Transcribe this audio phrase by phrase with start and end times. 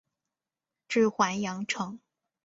[0.87, 1.99] 治淮阳城。